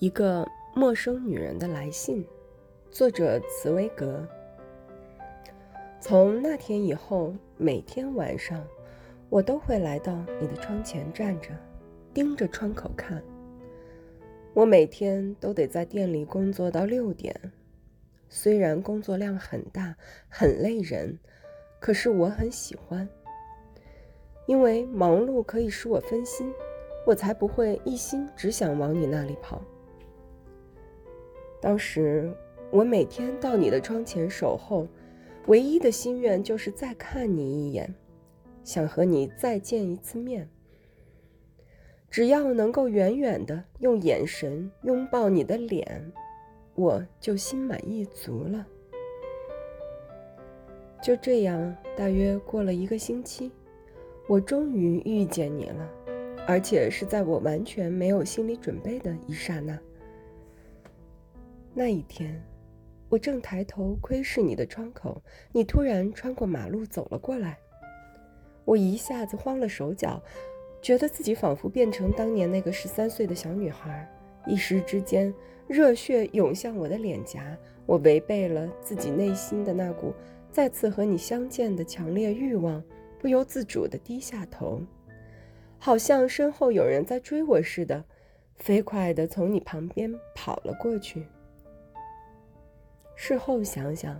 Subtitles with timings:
[0.00, 2.26] 一个陌生女人的来信，
[2.90, 4.26] 作者茨威格。
[6.00, 8.66] 从那天以后，每天晚上，
[9.28, 11.50] 我都会来到你的窗前站着，
[12.14, 13.22] 盯着窗口看。
[14.54, 17.38] 我每天都得在店里工作到六点，
[18.30, 19.94] 虽然工作量很大，
[20.30, 21.18] 很累人，
[21.78, 23.06] 可是我很喜欢，
[24.46, 26.50] 因为忙碌可以使我分心，
[27.06, 29.60] 我才不会一心只想往你那里跑。
[31.60, 32.32] 当时
[32.70, 34.88] 我每天到你的窗前守候，
[35.46, 37.94] 唯一的心愿就是再看你一眼，
[38.64, 40.48] 想和你再见一次面。
[42.10, 46.10] 只要能够远远的用眼神拥抱你的脸，
[46.74, 48.66] 我就心满意足了。
[51.02, 53.52] 就这样，大约过了一个星期，
[54.26, 55.90] 我终于遇见你了，
[56.46, 59.78] 而且是在我完全没有心理准备的一刹那。
[61.72, 62.42] 那一天，
[63.08, 65.22] 我正抬头窥视你的窗口，
[65.52, 67.56] 你突然穿过马路走了过来。
[68.64, 70.20] 我一下子慌了手脚，
[70.82, 74.08] 觉得自己仿佛变成当年那个十三岁的小女孩。
[74.46, 75.32] 一时之间，
[75.68, 77.56] 热血涌向我的脸颊。
[77.86, 80.12] 我违背了自己内心的那股
[80.50, 82.82] 再次和你相见的强烈欲望，
[83.18, 84.80] 不由自主地低下头，
[85.78, 88.04] 好像身后有人在追我似的，
[88.56, 91.26] 飞快地从你旁边跑了过去。
[93.22, 94.18] 事后想想，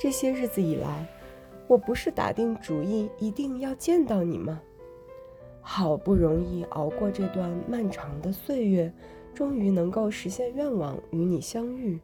[0.00, 1.06] 这些日子以来，
[1.66, 4.62] 我不是打定主意一定要见到你吗？
[5.60, 8.90] 好不容易熬过这段漫长的岁月，
[9.34, 12.00] 终于能够实现愿望与你相遇，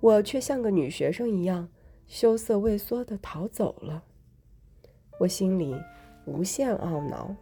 [0.00, 1.68] 我却像个女学生一样
[2.08, 4.02] 羞涩畏缩地逃走了。
[5.20, 5.76] 我心里
[6.26, 7.32] 无限懊恼。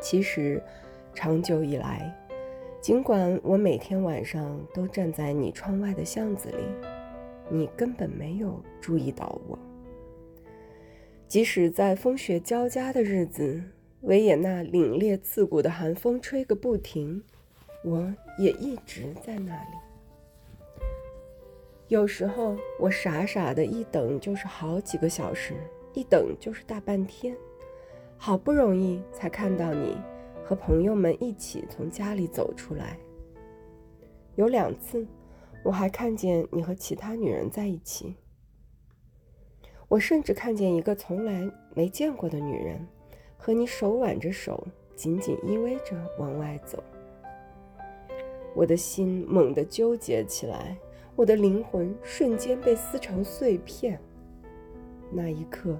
[0.00, 0.62] 其实，
[1.12, 2.25] 长久以来。
[2.80, 6.62] 尽管我每天晚上都站在你窗外的巷子里，
[7.50, 9.58] 你根本没有注意到我。
[11.26, 13.60] 即使在风雪交加的日子，
[14.02, 17.20] 维也纳凛冽刺骨的寒风吹个不停，
[17.82, 19.70] 我也一直在那里。
[21.88, 25.54] 有时候我傻傻的一等就是好几个小时，
[25.92, 27.36] 一等就是大半天，
[28.16, 29.96] 好不容易才看到你。
[30.48, 32.96] 和朋友们一起从家里走出来，
[34.36, 35.04] 有两次，
[35.64, 38.14] 我还看见你和其他女人在一起。
[39.88, 42.86] 我甚至看见一个从来没见过的女人，
[43.36, 44.64] 和你手挽着手，
[44.94, 46.80] 紧紧依偎着往外走。
[48.54, 50.78] 我的心猛地纠结起来，
[51.16, 54.00] 我的灵魂瞬间被撕成碎片。
[55.10, 55.76] 那一刻，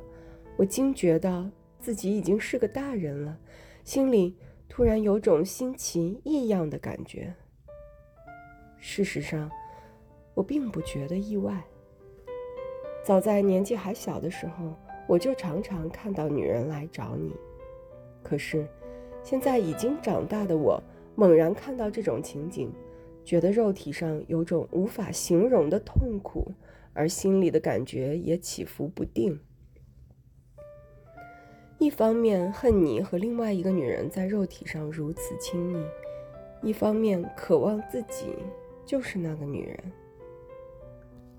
[0.57, 3.39] 我惊觉到自己已经是个大人了，
[3.85, 4.37] 心里。
[4.77, 7.35] 突然有种新奇异样的感觉。
[8.77, 9.51] 事实上，
[10.35, 11.65] 我并不觉得意外。
[13.03, 14.77] 早在年纪还小的时候，
[15.09, 17.35] 我就常常看到女人来找你。
[18.23, 18.69] 可是，
[19.23, 20.79] 现在已经长大的我，
[21.15, 22.71] 猛然看到这种情景，
[23.25, 26.53] 觉得肉体上有种无法形容的痛苦，
[26.93, 29.41] 而心里的感觉也起伏不定。
[31.79, 35.79] 一方面恨你和另外一个女人在肉体上如此亲密，
[36.63, 38.35] 一方面渴望自己
[38.87, 39.93] 就是那个女人。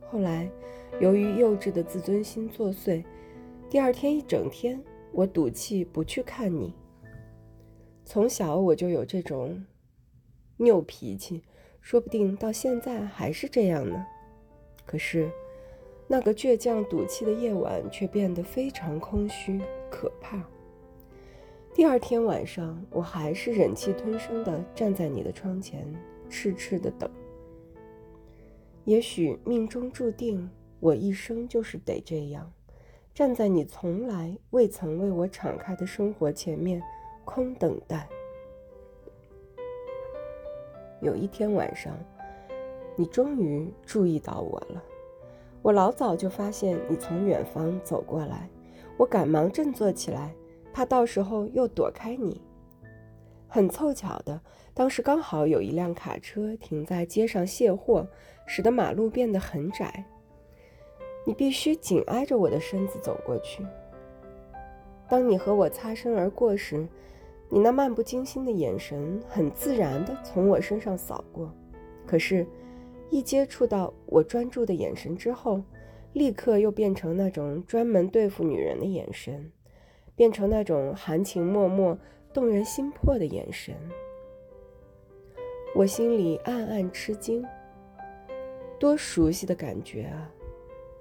[0.09, 0.47] 后来，
[0.99, 3.03] 由于幼稚的自尊心作祟，
[3.67, 4.79] 第二天一整天
[5.11, 6.71] 我赌气不去看你。
[8.05, 9.65] 从小我就有这种
[10.57, 11.43] 拗脾气，
[11.81, 14.05] 说不定到现在还是这样呢。
[14.85, 15.29] 可是，
[16.07, 19.59] 那个倔强赌气的夜晚却变得非常空虚。
[19.97, 20.39] 可怕。
[21.73, 25.91] 第二天晚上，我还是忍气吞声地站在你的窗前，
[26.29, 27.09] 痴痴地等。
[28.85, 30.47] 也许命中注定，
[30.79, 32.51] 我一生就是得这样，
[33.11, 36.79] 站在你从来未曾为我敞开的生活前面，
[37.25, 38.07] 空等待。
[41.01, 41.97] 有一天晚上，
[42.95, 44.83] 你终于注意到我了。
[45.63, 48.47] 我老早就发现你从远方走过来。
[48.97, 50.33] 我赶忙振作起来，
[50.73, 52.41] 怕到时候又躲开你。
[53.47, 54.41] 很凑巧的，
[54.73, 58.05] 当时刚好有一辆卡车停在街上卸货，
[58.45, 60.03] 使得马路变得很窄。
[61.25, 63.65] 你必须紧挨着我的身子走过去。
[65.07, 66.87] 当你和我擦身而过时，
[67.49, 71.49] 你那漫不经心的眼神很自然地从我身上扫过，
[72.05, 72.45] 可是，
[73.09, 75.61] 一接触到我专注的眼神之后，
[76.17, 79.51] 立刻又变成那种专门对付女人的眼神，
[80.15, 81.97] 变成那种含情脉脉、
[82.33, 83.75] 动人心魄的眼神。
[85.75, 87.45] 我心里暗暗吃惊。
[88.79, 90.31] 多熟悉的感觉啊！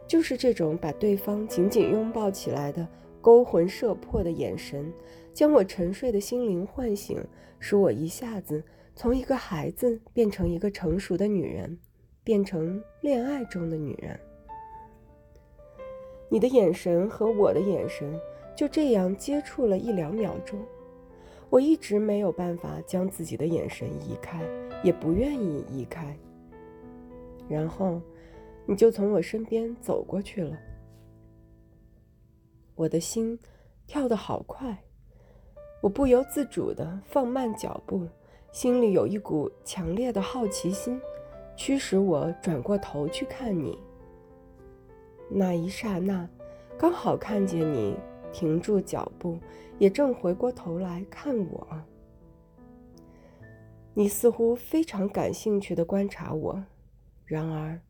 [0.06, 2.86] 就是这种把对方紧紧拥抱起来的
[3.20, 4.92] 勾魂摄魄的眼神，
[5.34, 7.22] 将我沉睡的心灵唤醒，
[7.58, 8.64] 使我一下子
[8.94, 11.78] 从一个孩子变成一个成熟的女人，
[12.24, 14.18] 变成恋爱中的女人。
[16.28, 18.19] 你的眼神和我的眼神
[18.56, 20.58] 就这样接触了一两秒钟，
[21.49, 24.43] 我一直没有办法将自己的眼神移开，
[24.82, 26.17] 也不愿意移开。
[27.49, 28.00] 然后，
[28.67, 30.58] 你就从我身边走过去了。
[32.75, 33.38] 我的心
[33.87, 34.76] 跳得好快，
[35.81, 38.06] 我不由自主地放慢脚步，
[38.50, 41.00] 心里有一股强烈的好奇心，
[41.56, 43.78] 驱使我转过头去看你。
[45.28, 46.28] 那一刹那，
[46.78, 47.96] 刚好看见你
[48.32, 49.38] 停住脚步，
[49.78, 51.67] 也正回过头来看我。
[53.93, 56.62] 你似乎非常感兴趣的观察我。
[57.25, 57.81] 然而，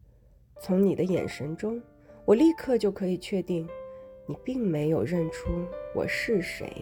[0.61, 1.83] 从你的眼神中，
[2.25, 3.69] 我立刻就可以确定，
[4.27, 5.51] 你并没有认出
[5.95, 6.73] 我是谁。